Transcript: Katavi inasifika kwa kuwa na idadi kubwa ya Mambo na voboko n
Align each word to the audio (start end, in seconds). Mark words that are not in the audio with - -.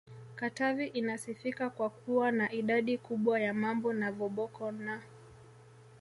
Katavi 0.35 0.87
inasifika 0.87 1.69
kwa 1.69 1.89
kuwa 1.89 2.31
na 2.31 2.51
idadi 2.51 2.97
kubwa 2.97 3.39
ya 3.39 3.53
Mambo 3.53 3.93
na 3.93 4.11
voboko 4.11 4.69
n 4.71 4.99